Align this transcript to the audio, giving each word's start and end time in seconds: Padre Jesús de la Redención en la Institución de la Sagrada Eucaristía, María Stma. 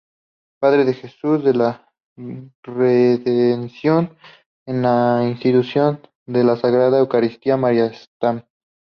Padre 0.59 0.91
Jesús 0.95 1.43
de 1.43 1.53
la 1.53 1.87
Redención 2.63 4.17
en 4.67 4.81
la 4.81 5.21
Institución 5.29 6.01
de 6.25 6.43
la 6.43 6.57
Sagrada 6.57 6.97
Eucaristía, 6.97 7.55
María 7.55 7.85
Stma. 7.93 8.43